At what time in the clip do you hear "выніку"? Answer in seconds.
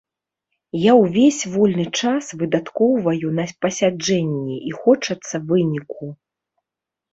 5.55-6.13